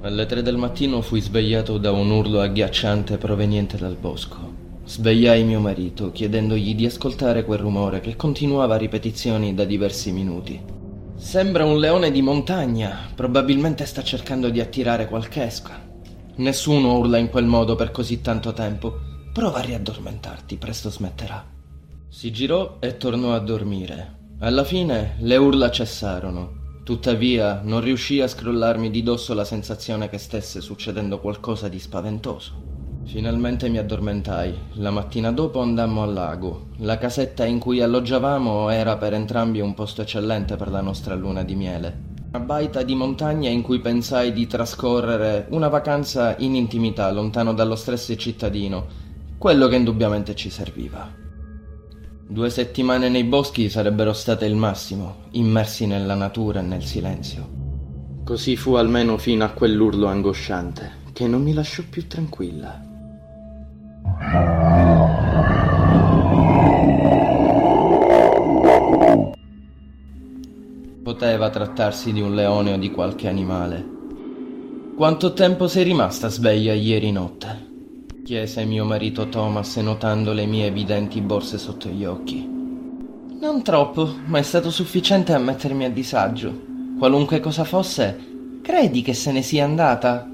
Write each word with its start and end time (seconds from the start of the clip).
Alle 0.00 0.26
tre 0.26 0.42
del 0.42 0.56
mattino 0.56 1.00
fui 1.00 1.20
svegliato 1.20 1.76
da 1.76 1.90
un 1.90 2.08
urlo 2.12 2.40
agghiacciante 2.40 3.18
proveniente 3.18 3.76
dal 3.76 3.96
bosco. 3.96 4.36
Svegliai 4.84 5.42
mio 5.42 5.58
marito 5.58 6.12
chiedendogli 6.12 6.76
di 6.76 6.86
ascoltare 6.86 7.44
quel 7.44 7.58
rumore 7.58 7.98
che 7.98 8.14
continuava 8.14 8.76
a 8.76 8.78
ripetizioni 8.78 9.54
da 9.54 9.64
diversi 9.64 10.12
minuti. 10.12 10.62
Sembra 11.16 11.64
un 11.64 11.80
leone 11.80 12.12
di 12.12 12.22
montagna, 12.22 13.10
probabilmente 13.12 13.84
sta 13.86 14.04
cercando 14.04 14.50
di 14.50 14.60
attirare 14.60 15.08
qualche 15.08 15.44
esca. 15.44 15.84
Nessuno 16.36 16.96
urla 16.96 17.18
in 17.18 17.28
quel 17.28 17.46
modo 17.46 17.74
per 17.74 17.90
così 17.90 18.20
tanto 18.20 18.52
tempo. 18.52 19.00
Prova 19.32 19.58
a 19.58 19.62
riaddormentarti, 19.62 20.58
presto 20.58 20.90
smetterà. 20.90 21.44
Si 22.08 22.30
girò 22.30 22.76
e 22.78 22.96
tornò 22.98 23.34
a 23.34 23.40
dormire. 23.40 24.16
Alla 24.38 24.62
fine 24.62 25.16
le 25.18 25.36
urla 25.36 25.72
cessarono 25.72 26.57
Tuttavia 26.88 27.60
non 27.64 27.82
riuscii 27.82 28.22
a 28.22 28.26
scrollarmi 28.26 28.88
di 28.88 29.02
dosso 29.02 29.34
la 29.34 29.44
sensazione 29.44 30.08
che 30.08 30.16
stesse 30.16 30.62
succedendo 30.62 31.20
qualcosa 31.20 31.68
di 31.68 31.78
spaventoso. 31.78 32.54
Finalmente 33.04 33.68
mi 33.68 33.76
addormentai. 33.76 34.54
La 34.76 34.90
mattina 34.90 35.30
dopo 35.30 35.60
andammo 35.60 36.02
al 36.02 36.14
lago. 36.14 36.68
La 36.78 36.96
casetta 36.96 37.44
in 37.44 37.58
cui 37.58 37.82
alloggiavamo 37.82 38.70
era 38.70 38.96
per 38.96 39.12
entrambi 39.12 39.60
un 39.60 39.74
posto 39.74 40.00
eccellente 40.00 40.56
per 40.56 40.70
la 40.70 40.80
nostra 40.80 41.14
luna 41.14 41.42
di 41.42 41.54
miele. 41.56 42.04
Una 42.30 42.42
baita 42.42 42.82
di 42.82 42.94
montagna 42.94 43.50
in 43.50 43.60
cui 43.60 43.80
pensai 43.80 44.32
di 44.32 44.46
trascorrere 44.46 45.44
una 45.50 45.68
vacanza 45.68 46.36
in 46.38 46.54
intimità, 46.54 47.12
lontano 47.12 47.52
dallo 47.52 47.76
stress 47.76 48.14
cittadino, 48.16 48.86
quello 49.36 49.68
che 49.68 49.76
indubbiamente 49.76 50.34
ci 50.34 50.48
serviva. 50.48 51.27
Due 52.30 52.50
settimane 52.50 53.08
nei 53.08 53.24
boschi 53.24 53.70
sarebbero 53.70 54.12
state 54.12 54.44
il 54.44 54.54
massimo, 54.54 55.28
immersi 55.30 55.86
nella 55.86 56.14
natura 56.14 56.60
e 56.60 56.62
nel 56.62 56.84
silenzio. 56.84 57.48
Così 58.22 58.54
fu 58.54 58.74
almeno 58.74 59.16
fino 59.16 59.44
a 59.44 59.48
quell'urlo 59.48 60.08
angosciante, 60.08 60.90
che 61.14 61.26
non 61.26 61.42
mi 61.42 61.54
lasciò 61.54 61.82
più 61.88 62.06
tranquilla. 62.06 62.84
Poteva 71.02 71.48
trattarsi 71.48 72.12
di 72.12 72.20
un 72.20 72.34
leone 72.34 72.74
o 72.74 72.76
di 72.76 72.90
qualche 72.90 73.26
animale. 73.26 73.82
Quanto 74.94 75.32
tempo 75.32 75.66
sei 75.66 75.84
rimasta 75.84 76.28
sveglia 76.28 76.74
ieri 76.74 77.10
notte? 77.10 77.67
Chiese 78.28 78.66
mio 78.66 78.84
marito 78.84 79.30
Thomas 79.30 79.74
notando 79.76 80.34
le 80.34 80.44
mie 80.44 80.66
evidenti 80.66 81.22
borse 81.22 81.56
sotto 81.56 81.88
gli 81.88 82.04
occhi. 82.04 82.46
Non 83.40 83.62
troppo, 83.62 84.16
ma 84.26 84.36
è 84.36 84.42
stato 84.42 84.70
sufficiente 84.70 85.32
a 85.32 85.38
mettermi 85.38 85.86
a 85.86 85.90
disagio. 85.90 86.54
Qualunque 86.98 87.40
cosa 87.40 87.64
fosse, 87.64 88.60
credi 88.60 89.00
che 89.00 89.14
se 89.14 89.32
ne 89.32 89.40
sia 89.40 89.64
andata? 89.64 90.30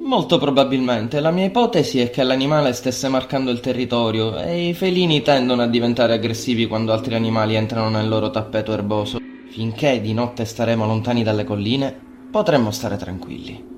Molto 0.00 0.38
probabilmente. 0.38 1.20
La 1.20 1.30
mia 1.30 1.44
ipotesi 1.44 2.00
è 2.00 2.10
che 2.10 2.24
l'animale 2.24 2.72
stesse 2.72 3.06
marcando 3.06 3.52
il 3.52 3.60
territorio 3.60 4.36
e 4.40 4.70
i 4.70 4.74
felini 4.74 5.22
tendono 5.22 5.62
a 5.62 5.68
diventare 5.68 6.14
aggressivi 6.14 6.66
quando 6.66 6.92
altri 6.92 7.14
animali 7.14 7.54
entrano 7.54 7.88
nel 7.88 8.08
loro 8.08 8.30
tappeto 8.30 8.72
erboso. 8.72 9.20
Finché 9.50 10.00
di 10.00 10.12
notte 10.12 10.44
staremo 10.44 10.84
lontani 10.84 11.22
dalle 11.22 11.44
colline, 11.44 11.96
potremmo 12.32 12.72
stare 12.72 12.96
tranquilli. 12.96 13.75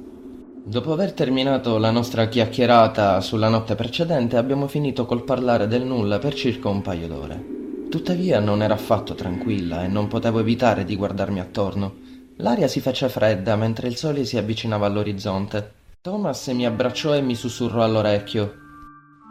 Dopo 0.68 0.92
aver 0.92 1.14
terminato 1.14 1.78
la 1.78 1.90
nostra 1.90 2.28
chiacchierata 2.28 3.22
sulla 3.22 3.48
notte 3.48 3.74
precedente, 3.74 4.36
abbiamo 4.36 4.68
finito 4.68 5.06
col 5.06 5.24
parlare 5.24 5.66
del 5.66 5.82
nulla 5.82 6.18
per 6.18 6.34
circa 6.34 6.68
un 6.68 6.82
paio 6.82 7.08
d'ore. 7.08 7.42
Tuttavia 7.88 8.38
non 8.38 8.60
era 8.60 8.74
affatto 8.74 9.14
tranquilla 9.14 9.82
e 9.82 9.88
non 9.88 10.08
potevo 10.08 10.40
evitare 10.40 10.84
di 10.84 10.94
guardarmi 10.94 11.40
attorno. 11.40 11.94
L'aria 12.36 12.68
si 12.68 12.80
fece 12.80 13.08
fredda 13.08 13.56
mentre 13.56 13.88
il 13.88 13.96
sole 13.96 14.26
si 14.26 14.36
avvicinava 14.36 14.84
all'orizzonte. 14.84 15.72
Thomas 16.02 16.46
mi 16.48 16.66
abbracciò 16.66 17.14
e 17.14 17.22
mi 17.22 17.34
sussurrò 17.34 17.82
all'orecchio. 17.82 18.52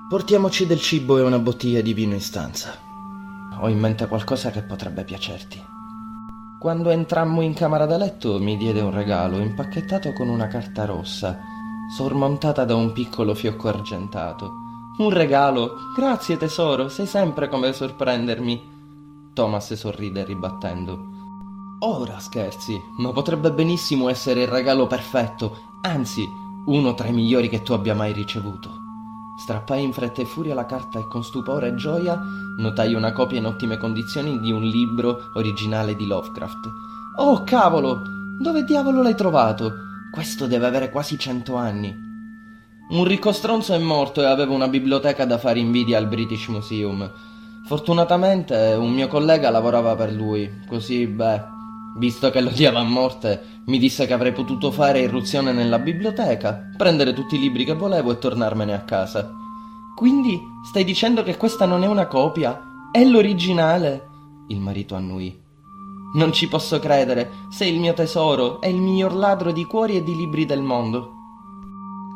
Portiamoci 0.09 0.66
del 0.66 0.80
cibo 0.80 1.20
e 1.20 1.22
una 1.22 1.38
bottiglia 1.38 1.81
di 1.81 1.94
vino 1.94 2.16
in 2.16 2.22
stanza. 2.22 2.74
Ho 3.59 3.70
in 3.70 3.78
mente 3.78 4.08
qualcosa 4.08 4.50
che 4.50 4.64
potrebbe 4.64 5.03
piacerti. 5.03 5.77
Quando 6.59 6.90
entrammo 6.90 7.41
in 7.41 7.53
camera 7.53 7.85
da 7.85 7.97
letto 7.97 8.40
mi 8.40 8.57
diede 8.57 8.81
un 8.81 8.90
regalo 8.90 9.38
impacchettato 9.38 10.12
con 10.13 10.28
una 10.28 10.47
carta 10.47 10.85
rossa, 10.85 11.40
sormontata 11.95 12.66
da 12.66 12.73
un 12.73 12.94
piccolo 12.94 13.35
fiocco 13.35 13.68
argentato. 13.68 14.53
Un 14.97 15.12
regalo? 15.12 15.75
Grazie 15.96 16.35
tesoro, 16.35 16.90
sei 16.90 17.06
sempre 17.06 17.47
come 17.47 17.73
sorprendermi. 17.73 19.31
Thomas 19.34 19.72
sorride 19.75 20.25
ribattendo. 20.25 20.97
Ora 21.81 22.17
scherzi, 22.17 22.81
ma 22.97 23.12
potrebbe 23.12 23.51
benissimo 23.51 24.09
essere 24.09 24.41
il 24.41 24.47
regalo 24.47 24.88
perfetto, 24.88 25.57
anzi, 25.84 26.28
uno 26.66 26.96
tra 26.96 27.07
i 27.07 27.13
migliori 27.13 27.50
che 27.50 27.62
tu 27.62 27.73
abbia 27.73 27.94
mai 27.94 28.13
ricevuto. 28.13 28.87
Strappai 29.40 29.84
in 29.84 29.94
fretta 29.94 30.22
e 30.22 30.25
furia 30.25 30.56
la 30.56 30.66
carta 30.66 30.98
e 30.98 31.08
con 31.08 31.24
stupore 31.24 31.68
e 31.68 31.75
gioia 31.75 32.20
notai 32.58 32.96
una 32.96 33.12
copia 33.12 33.38
in 33.38 33.46
ottime 33.46 33.78
condizioni 33.78 34.40
di 34.40 34.52
un 34.52 34.64
libro 34.64 35.30
originale 35.36 35.96
di 35.96 36.08
Lovecraft. 36.08 36.70
Oh 37.18 37.44
cavolo! 37.44 38.02
Dove 38.40 38.64
diavolo 38.64 39.03
l'hai 39.03 39.16
trovato? 39.16 39.72
Questo 40.12 40.47
deve 40.47 40.66
avere 40.66 40.90
quasi 40.90 41.20
cento 41.20 41.56
anni. 41.56 41.96
Un 42.90 43.03
ricco 43.03 43.31
stronzo 43.31 43.74
è 43.74 43.78
morto 43.78 44.22
e 44.22 44.26
aveva 44.26 44.53
una 44.53 44.68
biblioteca 44.68 45.26
da 45.26 45.38
fare 45.38 45.59
invidia 45.59 46.00
al 46.00 46.08
British 46.08 46.47
Museum. 46.47 47.12
Fortunatamente 47.66 48.76
un 48.80 48.92
mio 48.92 49.08
collega 49.08 49.50
lavorava 49.52 49.96
per 49.96 50.14
lui, 50.14 50.62
così 50.68 51.06
beh, 51.06 51.44
Visto 51.97 52.30
che 52.30 52.41
lo 52.41 52.50
odiava 52.50 52.80
a 52.80 52.84
morte, 52.84 53.62
mi 53.66 53.80
disse 53.80 54.06
che 54.06 54.13
avrei 54.13 54.31
potuto 54.31 54.72
fare 54.72 55.00
irruzione 55.00 55.52
nella 55.52 55.80
biblioteca, 55.80 56.69
prendere 56.78 57.12
tutti 57.13 57.35
i 57.35 57.40
libri 57.40 57.66
che 57.66 57.74
volevo 57.74 58.12
e 58.12 58.19
tornarmene 58.19 58.74
a 58.74 58.84
casa. 58.84 59.34
Quindi 59.96 60.40
stai 60.63 60.84
dicendo 60.84 61.24
che 61.24 61.38
questa 61.38 61.66
non 61.66 61.81
è 61.81 61.88
una 61.88 62.06
copia? 62.06 62.62
È 62.91 63.03
l'originale? 63.03 64.09
Il 64.50 64.59
marito 64.59 64.94
annuì. 64.94 65.35
Non 66.13 66.31
ci 66.31 66.47
posso 66.47 66.78
credere, 66.78 67.31
sei 67.50 67.74
il 67.74 67.80
mio 67.80 67.94
tesoro, 67.94 68.62
è 68.62 68.68
il 68.68 68.79
miglior 68.79 69.16
ladro 69.16 69.52
di 69.52 69.66
cuori 69.66 69.96
e 69.96 70.03
di 70.03 70.16
libri 70.16 70.46
del 70.46 70.62
mondo. 70.62 71.14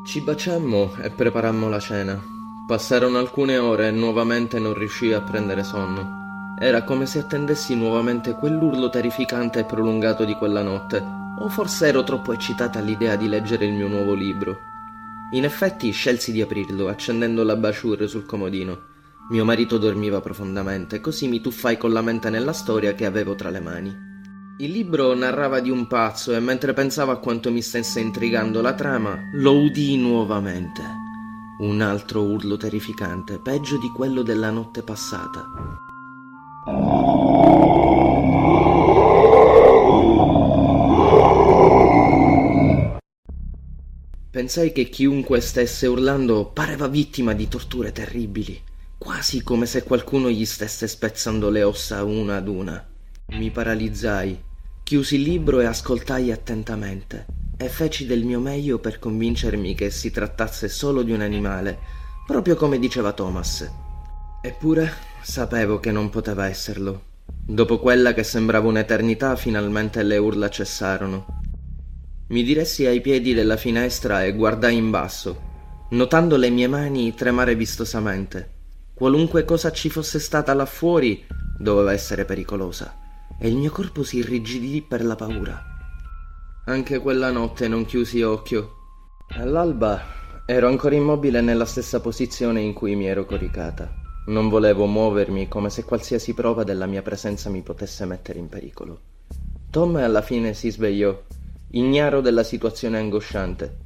Ci 0.05 0.21
baciammo 0.21 0.93
e 1.01 1.09
preparammo 1.09 1.67
la 1.69 1.79
cena. 1.79 2.21
Passarono 2.67 3.17
alcune 3.17 3.57
ore 3.57 3.87
e 3.87 3.91
nuovamente 3.91 4.59
non 4.59 4.75
riuscii 4.75 5.13
a 5.13 5.21
prendere 5.21 5.63
sonno. 5.63 6.20
Era 6.63 6.83
come 6.83 7.07
se 7.07 7.17
attendessi 7.17 7.73
nuovamente 7.75 8.33
quell'urlo 8.33 8.91
terrificante 8.91 9.61
e 9.61 9.63
prolungato 9.63 10.25
di 10.25 10.35
quella 10.35 10.61
notte, 10.61 11.03
o 11.39 11.49
forse 11.49 11.87
ero 11.87 12.03
troppo 12.03 12.33
eccitata 12.33 12.77
all'idea 12.77 13.15
di 13.15 13.27
leggere 13.27 13.65
il 13.65 13.73
mio 13.73 13.87
nuovo 13.87 14.13
libro. 14.13 14.59
In 15.31 15.43
effetti 15.43 15.89
scelsi 15.89 16.31
di 16.31 16.39
aprirlo, 16.39 16.87
accendendo 16.87 17.43
la 17.43 17.55
baciure 17.55 18.07
sul 18.07 18.27
comodino. 18.27 18.89
Mio 19.31 19.43
marito 19.43 19.79
dormiva 19.79 20.21
profondamente, 20.21 20.99
così 20.99 21.27
mi 21.27 21.41
tuffai 21.41 21.77
con 21.77 21.91
la 21.93 22.03
mente 22.03 22.29
nella 22.29 22.53
storia 22.53 22.93
che 22.93 23.07
avevo 23.07 23.33
tra 23.33 23.49
le 23.49 23.59
mani. 23.59 24.09
Il 24.59 24.69
libro 24.69 25.15
narrava 25.15 25.61
di 25.61 25.71
un 25.71 25.87
pazzo 25.87 26.31
e 26.35 26.39
mentre 26.39 26.73
pensavo 26.73 27.09
a 27.09 27.17
quanto 27.17 27.51
mi 27.51 27.63
stesse 27.63 27.99
intrigando 27.99 28.61
la 28.61 28.75
trama, 28.75 29.17
lo 29.33 29.57
udii 29.57 29.97
nuovamente. 29.97 30.83
Un 31.61 31.81
altro 31.81 32.21
urlo 32.21 32.55
terrificante, 32.55 33.39
peggio 33.39 33.79
di 33.79 33.87
quello 33.87 34.21
della 34.21 34.51
notte 34.51 34.83
passata. 34.83 35.89
Pensai 44.29 44.71
che 44.71 44.87
chiunque 44.89 45.41
stesse 45.41 45.87
urlando 45.87 46.45
pareva 46.45 46.87
vittima 46.87 47.33
di 47.33 47.47
torture 47.47 47.91
terribili, 47.91 48.61
quasi 48.99 49.41
come 49.41 49.65
se 49.65 49.81
qualcuno 49.81 50.29
gli 50.29 50.45
stesse 50.45 50.87
spezzando 50.87 51.49
le 51.49 51.63
ossa 51.63 52.03
una 52.03 52.35
ad 52.35 52.47
una. 52.47 52.87
Mi 53.29 53.49
paralizzai, 53.49 54.39
chiusi 54.83 55.15
il 55.15 55.23
libro 55.23 55.61
e 55.61 55.65
ascoltai 55.65 56.31
attentamente, 56.31 57.25
e 57.57 57.69
feci 57.69 58.05
del 58.05 58.23
mio 58.23 58.39
meglio 58.39 58.77
per 58.77 58.99
convincermi 58.99 59.73
che 59.73 59.89
si 59.89 60.11
trattasse 60.11 60.69
solo 60.69 61.01
di 61.01 61.11
un 61.11 61.21
animale, 61.21 61.79
proprio 62.27 62.55
come 62.55 62.77
diceva 62.77 63.13
Thomas. 63.13 63.89
Eppure 64.41 65.09
Sapevo 65.23 65.79
che 65.79 65.91
non 65.91 66.09
poteva 66.09 66.47
esserlo. 66.47 67.03
Dopo 67.45 67.77
quella 67.77 68.13
che 68.13 68.23
sembrava 68.23 68.67
un'eternità, 68.67 69.35
finalmente 69.35 70.01
le 70.01 70.17
urla 70.17 70.49
cessarono. 70.49 71.41
Mi 72.29 72.43
diressi 72.43 72.87
ai 72.87 73.01
piedi 73.01 73.35
della 73.35 73.55
finestra 73.55 74.23
e 74.23 74.33
guardai 74.33 74.75
in 74.75 74.89
basso, 74.89 75.39
notando 75.91 76.37
le 76.37 76.49
mie 76.49 76.67
mani 76.67 77.13
tremare 77.13 77.55
vistosamente. 77.55 78.49
Qualunque 78.95 79.45
cosa 79.45 79.71
ci 79.71 79.89
fosse 79.89 80.19
stata 80.19 80.53
là 80.55 80.65
fuori 80.65 81.23
doveva 81.57 81.93
essere 81.93 82.25
pericolosa, 82.25 82.97
e 83.39 83.47
il 83.47 83.55
mio 83.55 83.69
corpo 83.69 84.03
si 84.03 84.17
irrigidì 84.17 84.81
per 84.81 85.05
la 85.05 85.15
paura. 85.15 85.63
Anche 86.65 86.97
quella 86.97 87.29
notte 87.29 87.67
non 87.67 87.85
chiusi 87.85 88.23
occhio. 88.23 88.71
All'alba 89.29 90.01
ero 90.47 90.67
ancora 90.67 90.95
immobile 90.95 91.41
nella 91.41 91.65
stessa 91.65 91.99
posizione 91.99 92.61
in 92.61 92.73
cui 92.73 92.95
mi 92.95 93.05
ero 93.05 93.25
coricata. 93.25 94.00
Non 94.23 94.49
volevo 94.49 94.85
muovermi 94.85 95.47
come 95.47 95.71
se 95.71 95.83
qualsiasi 95.83 96.35
prova 96.35 96.63
della 96.63 96.85
mia 96.85 97.01
presenza 97.01 97.49
mi 97.49 97.63
potesse 97.63 98.05
mettere 98.05 98.37
in 98.37 98.49
pericolo. 98.49 98.99
Tom 99.71 99.95
alla 99.95 100.21
fine 100.21 100.53
si 100.53 100.69
svegliò. 100.69 101.19
ignaro 101.71 102.21
della 102.21 102.43
situazione 102.43 102.99
angosciante. 102.99 103.77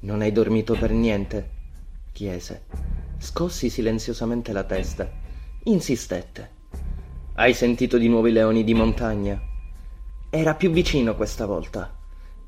Non 0.00 0.20
hai 0.20 0.32
dormito 0.32 0.74
per 0.74 0.90
niente? 0.90 1.50
chiese. 2.12 2.64
Scossi 3.16 3.70
silenziosamente 3.70 4.52
la 4.52 4.64
testa. 4.64 5.10
Insistette. 5.62 6.50
Hai 7.32 7.54
sentito 7.54 7.96
di 7.96 8.08
nuovo 8.08 8.26
i 8.26 8.32
leoni 8.32 8.64
di 8.64 8.74
montagna? 8.74 9.40
Era 10.28 10.54
più 10.54 10.70
vicino 10.70 11.16
questa 11.16 11.46
volta. 11.46 11.90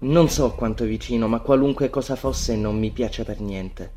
Non 0.00 0.28
so 0.28 0.52
quanto 0.52 0.84
vicino, 0.84 1.28
ma 1.28 1.40
qualunque 1.40 1.88
cosa 1.88 2.14
fosse 2.14 2.56
non 2.56 2.78
mi 2.78 2.90
piace 2.90 3.24
per 3.24 3.40
niente. 3.40 3.95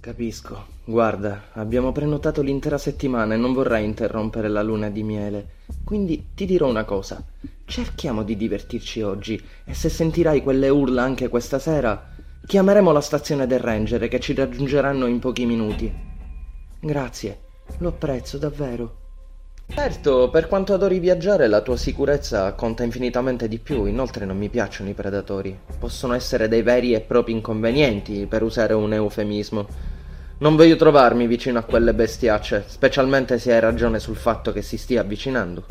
Capisco. 0.00 0.64
Guarda, 0.84 1.48
abbiamo 1.52 1.92
prenotato 1.92 2.40
l'intera 2.40 2.78
settimana 2.78 3.34
e 3.34 3.36
non 3.36 3.52
vorrei 3.52 3.84
interrompere 3.84 4.48
la 4.48 4.62
luna 4.62 4.88
di 4.88 5.02
miele. 5.02 5.48
Quindi 5.84 6.28
ti 6.34 6.46
dirò 6.46 6.68
una 6.68 6.84
cosa. 6.84 7.22
Cerchiamo 7.66 8.22
di 8.22 8.34
divertirci 8.34 9.02
oggi 9.02 9.38
e 9.62 9.74
se 9.74 9.90
sentirai 9.90 10.42
quelle 10.42 10.70
urla 10.70 11.02
anche 11.02 11.28
questa 11.28 11.58
sera, 11.58 12.14
chiameremo 12.46 12.92
la 12.92 13.02
stazione 13.02 13.46
del 13.46 13.60
ranger 13.60 14.08
che 14.08 14.20
ci 14.20 14.32
raggiungeranno 14.32 15.04
in 15.04 15.18
pochi 15.18 15.44
minuti. 15.44 15.92
Grazie, 16.80 17.40
lo 17.78 17.88
apprezzo 17.88 18.38
davvero. 18.38 18.99
Certo, 19.72 20.28
per 20.30 20.48
quanto 20.48 20.74
adori 20.74 20.98
viaggiare, 20.98 21.46
la 21.46 21.60
tua 21.60 21.76
sicurezza 21.76 22.52
conta 22.54 22.82
infinitamente 22.82 23.46
di 23.46 23.58
più. 23.58 23.84
Inoltre 23.86 24.24
non 24.24 24.36
mi 24.36 24.48
piacciono 24.48 24.90
i 24.90 24.94
predatori. 24.94 25.58
Possono 25.78 26.12
essere 26.12 26.48
dei 26.48 26.62
veri 26.62 26.92
e 26.92 27.00
propri 27.00 27.32
inconvenienti, 27.32 28.26
per 28.26 28.42
usare 28.42 28.74
un 28.74 28.92
eufemismo. 28.92 29.66
Non 30.38 30.56
voglio 30.56 30.76
trovarmi 30.76 31.26
vicino 31.26 31.60
a 31.60 31.62
quelle 31.62 31.94
bestiacce, 31.94 32.64
specialmente 32.66 33.38
se 33.38 33.52
hai 33.54 33.60
ragione 33.60 34.00
sul 34.00 34.16
fatto 34.16 34.52
che 34.52 34.60
si 34.60 34.76
stia 34.76 35.02
avvicinando. 35.02 35.64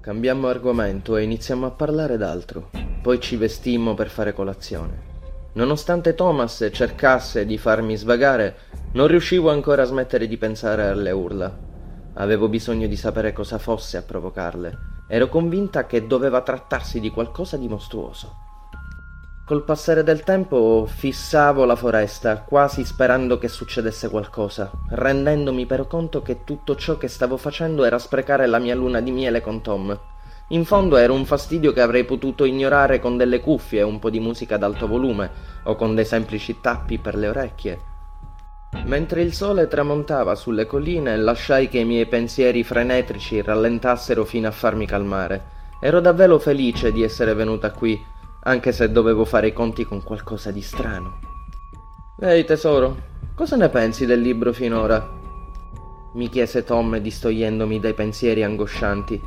Cambiammo 0.00 0.48
argomento 0.48 1.16
e 1.16 1.22
iniziamo 1.22 1.66
a 1.66 1.70
parlare 1.70 2.16
d'altro. 2.16 2.70
Poi 3.00 3.20
ci 3.20 3.36
vestimmo 3.36 3.94
per 3.94 4.08
fare 4.08 4.34
colazione. 4.34 5.12
Nonostante 5.52 6.14
Thomas 6.14 6.68
cercasse 6.72 7.46
di 7.46 7.56
farmi 7.56 7.96
svagare, 7.96 8.56
non 8.92 9.06
riuscivo 9.06 9.50
ancora 9.50 9.82
a 9.82 9.86
smettere 9.86 10.26
di 10.26 10.36
pensare 10.36 10.88
alle 10.88 11.12
urla. 11.12 11.72
Avevo 12.14 12.48
bisogno 12.48 12.86
di 12.86 12.96
sapere 12.96 13.32
cosa 13.32 13.58
fosse 13.58 13.96
a 13.96 14.02
provocarle. 14.02 14.78
Ero 15.08 15.28
convinta 15.28 15.86
che 15.86 16.06
doveva 16.06 16.42
trattarsi 16.42 17.00
di 17.00 17.10
qualcosa 17.10 17.56
di 17.56 17.68
mostruoso. 17.68 18.42
Col 19.44 19.64
passare 19.64 20.02
del 20.02 20.22
tempo 20.22 20.86
fissavo 20.86 21.64
la 21.64 21.76
foresta, 21.76 22.38
quasi 22.38 22.84
sperando 22.84 23.36
che 23.36 23.48
succedesse 23.48 24.08
qualcosa, 24.08 24.70
rendendomi 24.90 25.66
però 25.66 25.86
conto 25.86 26.22
che 26.22 26.44
tutto 26.44 26.76
ciò 26.76 26.96
che 26.96 27.08
stavo 27.08 27.36
facendo 27.36 27.84
era 27.84 27.98
sprecare 27.98 28.46
la 28.46 28.58
mia 28.58 28.74
luna 28.74 29.00
di 29.00 29.10
miele 29.10 29.42
con 29.42 29.60
Tom. 29.60 29.98
In 30.48 30.64
fondo 30.64 30.96
era 30.96 31.12
un 31.12 31.26
fastidio 31.26 31.72
che 31.72 31.80
avrei 31.80 32.04
potuto 32.04 32.44
ignorare 32.44 33.00
con 33.00 33.16
delle 33.16 33.40
cuffie 33.40 33.80
e 33.80 33.82
un 33.84 33.98
po' 33.98 34.08
di 34.08 34.20
musica 34.20 34.54
ad 34.54 34.62
alto 34.62 34.86
volume, 34.86 35.30
o 35.64 35.74
con 35.74 35.94
dei 35.94 36.04
semplici 36.06 36.60
tappi 36.60 36.98
per 36.98 37.14
le 37.16 37.28
orecchie. 37.28 37.92
Mentre 38.84 39.22
il 39.22 39.32
sole 39.32 39.66
tramontava 39.66 40.34
sulle 40.34 40.66
colline, 40.66 41.16
lasciai 41.16 41.68
che 41.68 41.78
i 41.78 41.84
miei 41.84 42.06
pensieri 42.06 42.62
frenetrici 42.62 43.40
rallentassero 43.40 44.24
fino 44.24 44.48
a 44.48 44.52
farmi 44.52 44.86
calmare. 44.86 45.52
Ero 45.80 46.00
davvero 46.00 46.38
felice 46.38 46.92
di 46.92 47.02
essere 47.02 47.34
venuta 47.34 47.70
qui, 47.70 47.98
anche 48.42 48.72
se 48.72 48.90
dovevo 48.90 49.24
fare 49.24 49.48
i 49.48 49.52
conti 49.52 49.84
con 49.84 50.02
qualcosa 50.02 50.50
di 50.50 50.60
strano. 50.60 51.18
Ehi 52.20 52.44
tesoro, 52.44 52.96
cosa 53.34 53.56
ne 53.56 53.68
pensi 53.68 54.06
del 54.06 54.20
libro 54.20 54.52
finora? 54.52 55.22
mi 56.14 56.28
chiese 56.28 56.64
Tom 56.64 56.96
distogliendomi 56.98 57.80
dai 57.80 57.94
pensieri 57.94 58.42
angoscianti. 58.42 59.20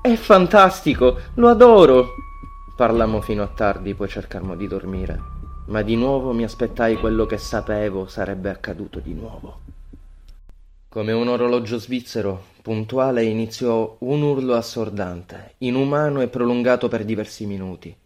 È 0.00 0.14
fantastico, 0.16 1.18
lo 1.34 1.48
adoro! 1.48 2.14
Parlammo 2.74 3.20
fino 3.20 3.42
a 3.42 3.48
tardi, 3.48 3.94
poi 3.94 4.08
cercammo 4.08 4.56
di 4.56 4.66
dormire 4.66 5.43
ma 5.66 5.82
di 5.82 5.96
nuovo 5.96 6.32
mi 6.32 6.44
aspettai 6.44 6.98
quello 6.98 7.26
che 7.26 7.38
sapevo 7.38 8.06
sarebbe 8.06 8.50
accaduto 8.50 9.00
di 9.00 9.14
nuovo. 9.14 9.60
Come 10.88 11.12
un 11.12 11.28
orologio 11.28 11.78
svizzero, 11.78 12.44
puntuale 12.62 13.24
iniziò 13.24 13.96
un 14.00 14.22
urlo 14.22 14.54
assordante, 14.54 15.54
inumano 15.58 16.20
e 16.20 16.28
prolungato 16.28 16.88
per 16.88 17.04
diversi 17.04 17.46
minuti. 17.46 17.96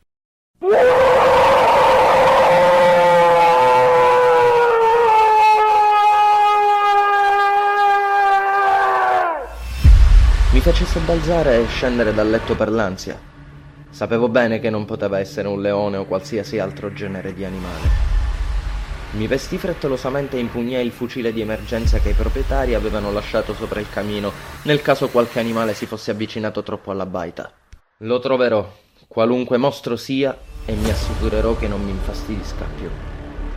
Mi 10.51 10.61
fece 10.61 10.85
sobbalzare 10.87 11.61
e 11.63 11.67
scendere 11.67 12.15
dal 12.15 12.31
letto 12.31 12.57
per 12.57 12.71
l'ansia. 12.71 13.28
Sapevo 13.99 14.29
bene 14.29 14.61
che 14.61 14.71
non 14.71 14.85
poteva 14.85 15.19
essere 15.19 15.49
un 15.49 15.61
leone 15.61 15.97
o 15.97 16.05
qualsiasi 16.05 16.61
altro 16.61 16.93
genere 16.93 17.35
di 17.35 17.45
animale. 17.45 17.89
Mi 19.15 19.27
vestì 19.27 19.59
frettolosamente 19.59 20.37
e 20.37 20.41
impugnai 20.41 20.87
il 20.87 20.93
fucile 20.93 21.33
di 21.33 21.41
emergenza 21.41 21.99
che 21.99 22.11
i 22.11 22.15
proprietari 22.15 22.75
avevano 22.75 23.11
lasciato 23.11 23.55
sopra 23.55 23.81
il 23.81 23.91
camino 23.91 24.31
nel 24.63 24.83
caso 24.83 25.09
qualche 25.09 25.41
animale 25.41 25.75
si 25.75 25.87
fosse 25.87 26.13
avvicinato 26.13 26.63
troppo 26.63 26.93
alla 26.93 27.07
baita. 27.07 27.51
Lo 28.03 28.21
troverò, 28.21 28.73
qualunque 29.09 29.57
mostro 29.57 29.97
sia, 29.97 30.39
e 30.65 30.75
mi 30.75 30.91
assicurerò 30.91 31.57
che 31.57 31.67
non 31.67 31.83
mi 31.83 31.91
infastidisca 31.91 32.67
più. 32.77 32.89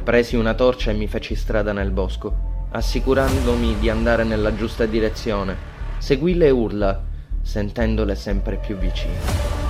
Presi 0.04 0.38
una 0.38 0.56
torcia 0.56 0.90
e 0.90 0.96
mi 0.96 1.06
feci 1.06 1.36
strada 1.36 1.72
nel 1.72 1.92
bosco, 1.92 2.66
assicurandomi 2.72 3.78
di 3.78 3.92
andare 3.92 4.24
nella 4.24 4.56
giusta 4.56 4.88
direzione. 4.88 5.56
Seguì 6.00 6.34
le 6.34 6.50
urla, 6.50 7.00
sentendole 7.44 8.16
sempre 8.16 8.58
più 8.58 8.76
vicine. 8.76 9.61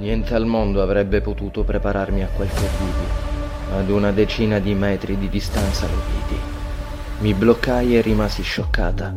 Niente 0.00 0.34
al 0.34 0.46
mondo 0.46 0.80
avrebbe 0.80 1.20
potuto 1.20 1.62
prepararmi 1.62 2.22
a 2.22 2.28
quel 2.34 2.48
che 2.48 2.68
vidi. 2.78 3.76
Ad 3.76 3.90
una 3.90 4.12
decina 4.12 4.58
di 4.58 4.72
metri 4.72 5.18
di 5.18 5.28
distanza 5.28 5.86
lo 5.86 6.00
vidi. 6.10 6.40
Mi 7.18 7.34
bloccai 7.34 7.98
e 7.98 8.00
rimasi 8.00 8.40
scioccata. 8.40 9.14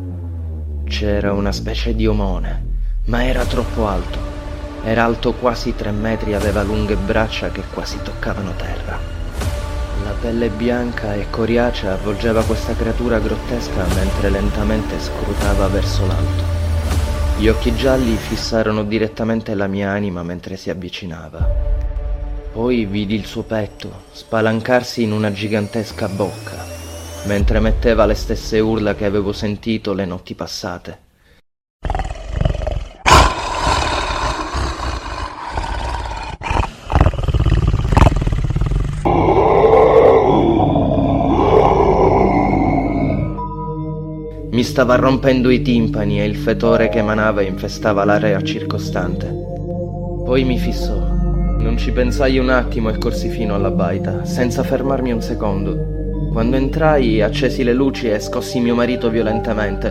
C'era 0.84 1.32
una 1.32 1.52
specie 1.52 1.94
di 1.94 2.06
omone, 2.06 2.64
ma 3.06 3.24
era 3.24 3.46
troppo 3.46 3.88
alto. 3.88 4.18
Era 4.84 5.04
alto 5.04 5.32
quasi 5.32 5.74
tre 5.74 5.90
metri 5.90 6.32
e 6.32 6.34
aveva 6.34 6.62
lunghe 6.62 6.96
braccia 6.96 7.48
che 7.48 7.62
quasi 7.72 7.96
toccavano 8.02 8.52
terra. 8.54 8.98
La 10.04 10.12
pelle 10.20 10.50
bianca 10.50 11.14
e 11.14 11.30
coriacea 11.30 11.94
avvolgeva 11.94 12.44
questa 12.44 12.74
creatura 12.74 13.18
grottesca 13.20 13.86
mentre 13.94 14.28
lentamente 14.28 15.00
scrutava 15.00 15.66
verso 15.68 16.06
l'alto. 16.06 16.53
Gli 17.36 17.48
occhi 17.48 17.74
gialli 17.74 18.14
fissarono 18.14 18.84
direttamente 18.84 19.54
la 19.54 19.66
mia 19.66 19.90
anima 19.90 20.22
mentre 20.22 20.56
si 20.56 20.70
avvicinava. 20.70 21.44
Poi 22.52 22.84
vidi 22.84 23.16
il 23.16 23.26
suo 23.26 23.42
petto 23.42 24.04
spalancarsi 24.12 25.02
in 25.02 25.10
una 25.10 25.32
gigantesca 25.32 26.08
bocca, 26.08 26.64
mentre 27.24 27.58
metteva 27.58 28.06
le 28.06 28.14
stesse 28.14 28.60
urla 28.60 28.94
che 28.94 29.04
avevo 29.04 29.32
sentito 29.32 29.92
le 29.92 30.04
notti 30.04 30.34
passate. 30.34 31.03
Mi 44.64 44.70
stava 44.70 44.94
rompendo 44.94 45.50
i 45.50 45.60
timpani 45.60 46.22
e 46.22 46.24
il 46.24 46.36
fetore 46.36 46.88
che 46.88 46.96
emanava 46.96 47.42
infestava 47.42 48.02
l'area 48.02 48.40
circostante. 48.40 49.26
Poi 50.24 50.42
mi 50.44 50.58
fissò. 50.58 50.96
Non 51.58 51.76
ci 51.76 51.92
pensai 51.92 52.38
un 52.38 52.48
attimo 52.48 52.88
e 52.88 52.96
corsi 52.96 53.28
fino 53.28 53.54
alla 53.54 53.70
baita, 53.70 54.24
senza 54.24 54.62
fermarmi 54.62 55.12
un 55.12 55.20
secondo. 55.20 56.30
Quando 56.32 56.56
entrai, 56.56 57.20
accesi 57.20 57.62
le 57.62 57.74
luci 57.74 58.08
e 58.08 58.18
scossi 58.18 58.58
mio 58.58 58.74
marito 58.74 59.10
violentemente. 59.10 59.90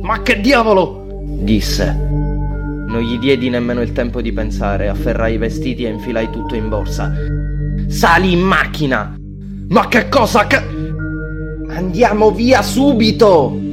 Ma 0.00 0.22
che 0.22 0.40
diavolo! 0.40 1.26
disse. 1.40 1.94
Non 1.94 3.02
gli 3.02 3.18
diedi 3.18 3.50
nemmeno 3.50 3.82
il 3.82 3.92
tempo 3.92 4.22
di 4.22 4.32
pensare, 4.32 4.88
afferrai 4.88 5.34
i 5.34 5.38
vestiti 5.38 5.84
e 5.84 5.90
infilai 5.90 6.30
tutto 6.30 6.54
in 6.54 6.70
borsa. 6.70 7.12
Sali 7.88 8.32
in 8.32 8.40
macchina! 8.40 9.14
Ma 9.68 9.86
che 9.88 10.08
cosa 10.08 10.46
che... 10.46 10.62
Andiamo 11.68 12.30
via 12.30 12.62
subito! 12.62 13.68